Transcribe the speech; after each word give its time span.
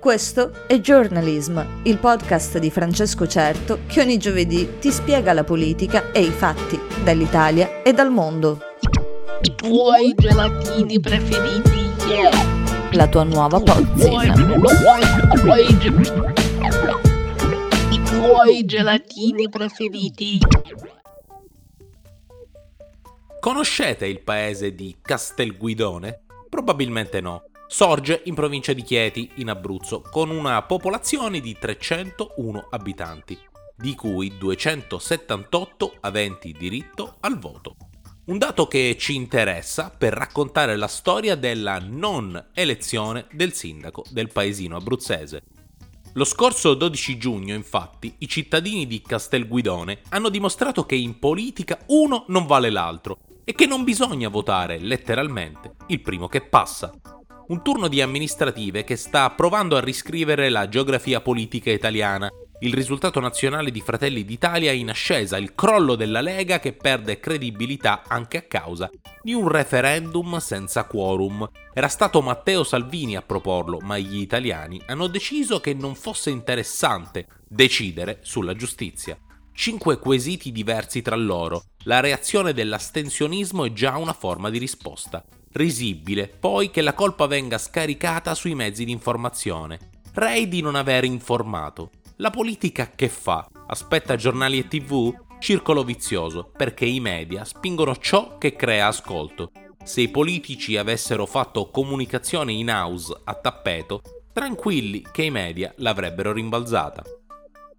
Questo 0.00 0.52
è 0.68 0.78
Journalism, 0.78 1.60
il 1.82 1.98
podcast 1.98 2.58
di 2.58 2.70
Francesco 2.70 3.26
Certo 3.26 3.80
che 3.88 4.00
ogni 4.00 4.16
giovedì 4.16 4.78
ti 4.78 4.92
spiega 4.92 5.32
la 5.32 5.42
politica 5.42 6.12
e 6.12 6.20
i 6.20 6.30
fatti 6.30 6.78
dall'Italia 7.02 7.82
e 7.82 7.92
dal 7.92 8.12
mondo. 8.12 8.60
I 9.42 9.54
tuoi 9.56 10.14
gelatini 10.14 11.00
preferiti, 11.00 11.90
yeah. 12.08 12.30
La 12.92 13.08
tua 13.08 13.24
nuova 13.24 13.60
pozzina. 13.60 14.34
I 17.90 18.02
tuoi 18.04 18.64
gelatini 18.66 19.48
preferiti. 19.48 20.38
Conoscete 23.40 24.06
il 24.06 24.20
paese 24.20 24.76
di 24.76 24.96
Castelguidone? 25.02 26.20
Probabilmente 26.48 27.20
no. 27.20 27.42
Sorge 27.70 28.22
in 28.24 28.34
provincia 28.34 28.72
di 28.72 28.82
Chieti, 28.82 29.30
in 29.36 29.50
Abruzzo, 29.50 30.00
con 30.00 30.30
una 30.30 30.62
popolazione 30.62 31.38
di 31.38 31.54
301 31.56 32.68
abitanti, 32.70 33.38
di 33.76 33.94
cui 33.94 34.38
278 34.38 35.96
aventi 36.00 36.52
diritto 36.58 37.16
al 37.20 37.38
voto. 37.38 37.76
Un 38.24 38.38
dato 38.38 38.66
che 38.66 38.96
ci 38.98 39.14
interessa 39.14 39.90
per 39.90 40.14
raccontare 40.14 40.76
la 40.76 40.86
storia 40.86 41.34
della 41.34 41.78
non 41.78 42.42
elezione 42.54 43.26
del 43.32 43.52
sindaco 43.52 44.02
del 44.08 44.32
paesino 44.32 44.76
abruzzese. 44.76 45.42
Lo 46.14 46.24
scorso 46.24 46.72
12 46.72 47.18
giugno, 47.18 47.54
infatti, 47.54 48.14
i 48.20 48.28
cittadini 48.28 48.86
di 48.86 49.02
Castelguidone 49.02 50.00
hanno 50.08 50.30
dimostrato 50.30 50.86
che 50.86 50.94
in 50.94 51.18
politica 51.18 51.78
uno 51.88 52.24
non 52.28 52.46
vale 52.46 52.70
l'altro 52.70 53.18
e 53.44 53.52
che 53.52 53.66
non 53.66 53.84
bisogna 53.84 54.30
votare 54.30 54.78
letteralmente 54.78 55.74
il 55.88 56.00
primo 56.00 56.28
che 56.28 56.40
passa 56.40 56.92
un 57.48 57.62
turno 57.62 57.88
di 57.88 58.02
amministrative 58.02 58.84
che 58.84 58.96
sta 58.96 59.30
provando 59.30 59.76
a 59.76 59.80
riscrivere 59.80 60.50
la 60.50 60.68
geografia 60.68 61.22
politica 61.22 61.70
italiana. 61.70 62.30
Il 62.60 62.74
risultato 62.74 63.20
nazionale 63.20 63.70
di 63.70 63.80
Fratelli 63.80 64.24
d'Italia 64.24 64.72
in 64.72 64.90
ascesa, 64.90 65.38
il 65.38 65.54
crollo 65.54 65.94
della 65.94 66.20
Lega 66.20 66.58
che 66.58 66.74
perde 66.74 67.20
credibilità 67.20 68.02
anche 68.06 68.36
a 68.36 68.42
causa 68.42 68.90
di 69.22 69.32
un 69.32 69.48
referendum 69.48 70.36
senza 70.38 70.84
quorum. 70.84 71.48
Era 71.72 71.88
stato 71.88 72.20
Matteo 72.20 72.64
Salvini 72.64 73.16
a 73.16 73.22
proporlo, 73.22 73.78
ma 73.80 73.96
gli 73.96 74.18
italiani 74.18 74.82
hanno 74.86 75.06
deciso 75.06 75.58
che 75.60 75.72
non 75.72 75.94
fosse 75.94 76.28
interessante 76.28 77.28
decidere 77.48 78.18
sulla 78.22 78.54
giustizia. 78.54 79.16
Cinque 79.54 79.98
quesiti 79.98 80.52
diversi 80.52 81.00
tra 81.00 81.16
loro. 81.16 81.64
La 81.84 82.00
reazione 82.00 82.52
dell'astensionismo 82.52 83.64
è 83.64 83.72
già 83.72 83.96
una 83.96 84.12
forma 84.12 84.50
di 84.50 84.58
risposta 84.58 85.24
risibile 85.52 86.28
poi 86.28 86.70
che 86.70 86.82
la 86.82 86.94
colpa 86.94 87.26
venga 87.26 87.58
scaricata 87.58 88.34
sui 88.34 88.54
mezzi 88.54 88.84
di 88.84 88.92
informazione. 88.92 89.78
Rei 90.12 90.48
di 90.48 90.60
non 90.60 90.74
aver 90.74 91.04
informato. 91.04 91.90
La 92.16 92.30
politica 92.30 92.90
che 92.94 93.08
fa? 93.08 93.48
Aspetta 93.68 94.16
giornali 94.16 94.58
e 94.58 94.68
tv? 94.68 95.14
Circolo 95.38 95.84
vizioso, 95.84 96.50
perché 96.56 96.84
i 96.84 96.98
media 96.98 97.44
spingono 97.44 97.96
ciò 97.96 98.38
che 98.38 98.56
crea 98.56 98.88
ascolto. 98.88 99.52
Se 99.84 100.00
i 100.00 100.08
politici 100.08 100.76
avessero 100.76 101.26
fatto 101.26 101.70
comunicazione 101.70 102.52
in 102.52 102.68
house 102.68 103.16
a 103.24 103.34
tappeto, 103.34 104.02
tranquilli 104.32 105.06
che 105.12 105.22
i 105.22 105.30
media 105.30 105.72
l'avrebbero 105.76 106.32
rimbalzata. 106.32 107.04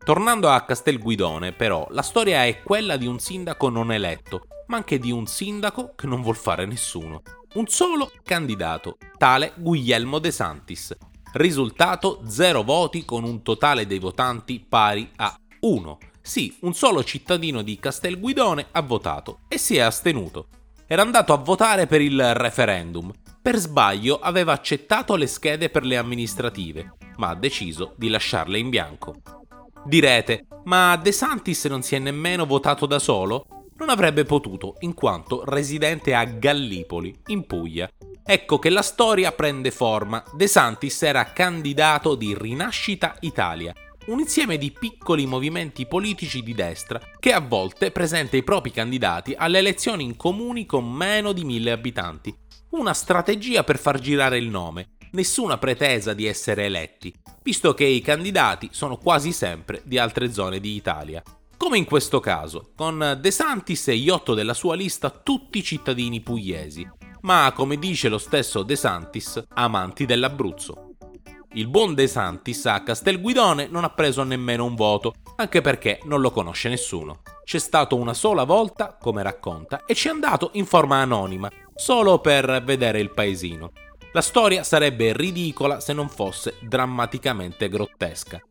Tornando 0.02 0.50
a 0.50 0.62
Castelguidone, 0.62 1.52
però, 1.52 1.86
la 1.92 2.02
storia 2.02 2.46
è 2.46 2.64
quella 2.64 2.96
di 2.96 3.06
un 3.06 3.20
sindaco 3.20 3.68
non 3.68 3.92
eletto, 3.92 4.48
ma 4.68 4.78
anche 4.78 4.98
di 4.98 5.12
un 5.12 5.26
sindaco 5.26 5.94
che 5.96 6.08
non 6.08 6.22
vuol 6.22 6.38
fare 6.38 6.66
nessuno 6.66 7.22
un 7.54 7.68
solo 7.68 8.12
candidato, 8.24 8.98
tale 9.18 9.54
Guglielmo 9.56 10.20
De 10.20 10.30
Santis. 10.30 10.96
Risultato 11.34 12.22
0 12.28 12.64
voti 12.64 13.06
con 13.06 13.24
un 13.24 13.42
totale 13.42 13.88
dei 13.88 13.98
votanti 13.98 14.60
pari 14.60 15.10
a 15.16 15.36
1. 15.62 15.98
Sì, 16.22 16.56
un 16.62 16.74
solo 16.74 17.04
cittadino 17.04 17.64
di 17.64 17.80
Castelguidone 17.80 18.68
ha 18.72 18.82
votato 18.82 19.40
e 19.48 19.58
si 19.58 19.78
è 19.78 19.80
astenuto. 19.80 20.48
Era 20.86 21.02
andato 21.02 21.34
a 21.34 21.38
votare 21.38 21.88
per 21.88 22.02
il 22.02 22.36
referendum. 22.36 23.12
Per 23.42 23.58
sbaglio 23.58 24.20
aveva 24.20 24.54
accettato 24.54 25.16
le 25.16 25.28
schede 25.28 25.70
per 25.70 25.84
le 25.84 25.98
amministrative, 25.98 26.98
ma 27.18 27.30
ha 27.30 27.36
deciso 27.36 27.94
di 27.98 28.10
lasciarle 28.10 28.60
in 28.60 28.70
bianco. 28.70 29.16
Direte, 29.86 30.46
ma 30.66 30.96
De 30.98 31.12
Santis 31.12 31.66
non 31.66 31.82
si 31.82 31.96
è 31.96 32.00
nemmeno 32.00 32.46
votato 32.46 32.86
da 32.86 33.00
solo? 33.00 33.59
Non 33.80 33.90
avrebbe 33.90 34.26
potuto, 34.26 34.76
in 34.80 34.94
quanto 34.94 35.44
residente 35.46 36.14
a 36.14 36.24
Gallipoli, 36.26 37.18
in 37.28 37.46
Puglia. 37.46 37.90
Ecco 38.24 38.60
che 38.60 38.70
la 38.70 38.82
storia 38.82 39.32
prende 39.32 39.72
forma. 39.72 40.24
De 40.34 40.48
Santis 40.48 41.02
era 41.02 41.32
candidato 41.32 42.16
di 42.16 42.36
Rinascita 42.38 43.16
Italia, 43.22 43.74
un 44.08 44.20
insieme 44.20 44.58
di 44.58 44.72
piccoli 44.72 45.26
movimenti 45.26 45.86
politici 45.88 46.42
di 46.42 46.54
destra 46.54 47.00
che 47.20 47.32
a 47.32 47.40
volte 47.40 47.92
presenta 47.92 48.38
i 48.38 48.44
propri 48.44 48.72
candidati 48.72 49.34
alle 49.38 49.60
elezioni 49.60 50.04
in 50.04 50.16
comuni 50.16 50.66
con 50.66 50.92
meno 50.92 51.32
di 51.32 51.44
mille 51.44 51.72
abitanti. 51.72 52.36
Una 52.72 52.94
strategia 52.94 53.64
per 53.64 53.80
far 53.80 54.00
girare 54.00 54.38
il 54.38 54.48
nome, 54.48 54.98
nessuna 55.12 55.58
pretesa 55.58 56.14
di 56.14 56.26
essere 56.26 56.66
eletti, 56.66 57.14
visto 57.42 57.74
che 57.74 57.86
i 57.86 58.02
candidati 58.02 58.70
sono 58.72 58.98
quasi 58.98 59.32
sempre 59.32 59.82
di 59.86 59.98
altre 59.98 60.32
zone 60.32 60.60
di 60.60 60.76
Italia. 60.76 61.24
Come 61.60 61.78
in 61.78 61.84
questo 61.84 62.22
caso, 62.22 62.72
con 62.74 63.18
De 63.20 63.32
Santis 63.32 63.90
e 63.90 63.98
gli 63.98 64.10
otto 64.10 64.34
della 64.34 64.54
sua 64.54 64.76
lista 64.76 65.10
tutti 65.10 65.62
cittadini 65.62 66.22
pugliesi, 66.22 66.90
ma 67.24 67.52
come 67.54 67.78
dice 67.78 68.08
lo 68.08 68.18
stesso 68.18 68.64
De 68.64 68.78
Santis, 68.78 69.44
amanti 69.56 70.06
dell'Abruzzo. 70.06 70.94
Il 71.56 71.68
buon 71.68 71.96
De 71.96 72.08
Santis 72.08 72.66
a 72.66 72.82
Castelguidone 72.82 73.68
non 73.68 73.84
ha 73.84 73.90
preso 73.90 74.24
nemmeno 74.24 74.64
un 74.64 74.74
voto, 74.74 75.16
anche 75.36 75.60
perché 75.60 76.00
non 76.06 76.22
lo 76.22 76.32
conosce 76.32 76.70
nessuno. 76.70 77.24
C'è 77.44 77.60
stato 77.60 77.98
una 77.98 78.14
sola 78.14 78.46
volta, 78.46 78.98
come 78.98 79.22
racconta, 79.22 79.84
e 79.86 79.94
ci 79.96 80.08
è 80.08 80.12
andato 80.12 80.52
in 80.54 80.66
forma 80.66 81.02
anonima, 81.02 81.52
solo 81.76 82.20
per 82.20 82.64
vedere 82.64 83.02
il 83.02 83.12
paesino. 83.12 83.74
La 84.14 84.22
storia 84.22 84.64
sarebbe 84.64 85.12
ridicola 85.12 85.82
se 85.82 85.92
non 85.92 86.08
fosse 86.08 86.56
drammaticamente 86.62 87.68
grottesca. 87.68 88.42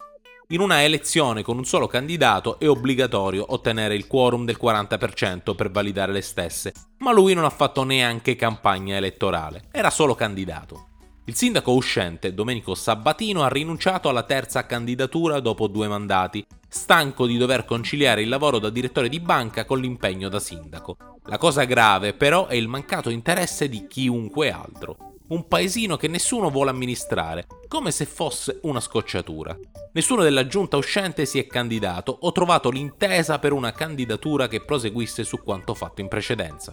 In 0.51 0.61
una 0.61 0.83
elezione 0.83 1.43
con 1.43 1.59
un 1.59 1.67
solo 1.67 1.87
candidato 1.87 2.59
è 2.59 2.67
obbligatorio 2.67 3.53
ottenere 3.53 3.95
il 3.95 4.07
quorum 4.07 4.47
del 4.47 4.57
40% 4.59 5.55
per 5.55 5.71
validare 5.71 6.11
le 6.11 6.23
stesse, 6.23 6.73
ma 7.01 7.13
lui 7.13 7.35
non 7.35 7.45
ha 7.45 7.51
fatto 7.51 7.85
neanche 7.85 8.35
campagna 8.35 8.97
elettorale, 8.97 9.65
era 9.71 9.91
solo 9.91 10.15
candidato. 10.15 10.87
Il 11.27 11.35
sindaco 11.35 11.73
uscente, 11.73 12.33
Domenico 12.33 12.75
Sabatino, 12.75 13.43
ha 13.43 13.49
rinunciato 13.49 14.09
alla 14.09 14.23
terza 14.23 14.65
candidatura 14.65 15.41
dopo 15.41 15.67
due 15.67 15.87
mandati, 15.87 16.47
stanco 16.67 17.27
di 17.27 17.37
dover 17.37 17.67
conciliare 17.67 18.23
il 18.23 18.31
lavoro 18.31 18.59
da 18.59 18.71
direttore 18.71 19.11
di 19.11 19.21
banca 19.21 19.67
con 19.67 19.79
l'impegno 19.79 20.31
da 20.31 20.41
sindaco. 20.41 20.97
La 21.27 21.37
cosa 21.37 21.65
grave 21.65 22.15
però 22.15 22.47
è 22.47 22.55
il 22.55 22.69
mancato 22.69 23.11
interesse 23.11 23.69
di 23.69 23.87
chiunque 23.87 24.51
altro 24.51 25.08
un 25.29 25.47
paesino 25.47 25.97
che 25.97 26.09
nessuno 26.09 26.51
vuole 26.51 26.71
amministrare, 26.71 27.47
come 27.69 27.91
se 27.91 28.07
fosse 28.07 28.61
una 28.63 28.81
scocciatura. 28.81 29.57
Nessuno 29.93 30.23
della 30.23 30.47
giunta 30.47 30.77
uscente 30.77 31.27
si 31.27 31.39
è 31.39 31.47
candidato 31.47 32.17
o 32.21 32.33
trovato 32.33 32.71
l'intesa 32.71 33.39
per 33.39 33.53
una 33.53 33.73
candidatura 33.73 34.49
che 34.49 34.65
proseguisse 34.65 35.25
su 35.25 35.43
quanto 35.43 35.75
fatto 35.75 36.01
in 36.01 36.09
precedenza. 36.09 36.73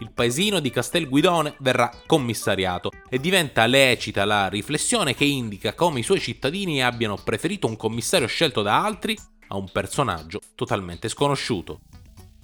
Il 0.00 0.12
paesino 0.12 0.60
di 0.60 0.70
Castelguidone 0.70 1.56
verrà 1.58 1.90
commissariato 2.06 2.90
e 3.08 3.20
diventa 3.20 3.66
lecita 3.66 4.24
la 4.24 4.48
riflessione 4.48 5.14
che 5.14 5.24
indica 5.24 5.74
come 5.74 6.00
i 6.00 6.02
suoi 6.02 6.20
cittadini 6.20 6.82
abbiano 6.82 7.18
preferito 7.22 7.66
un 7.66 7.76
commissario 7.76 8.26
scelto 8.26 8.62
da 8.62 8.82
altri 8.82 9.16
a 9.48 9.56
un 9.56 9.70
personaggio 9.70 10.40
totalmente 10.54 11.08
sconosciuto. 11.08 11.80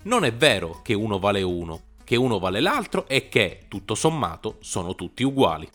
Non 0.03 0.25
è 0.25 0.35
vero 0.35 0.83
che 0.83 0.93
uno 0.93 1.19
vale 1.19 1.43
uno, 1.43 1.83
che 2.07 2.15
uno 2.15 2.39
vale 2.39 2.61
l'altro 2.61 3.09
e 3.09 3.29
che, 3.29 3.65
tutto 3.67 3.97
sommato, 3.97 4.59
sono 4.61 4.95
tutti 4.95 5.25
uguali. 5.25 5.69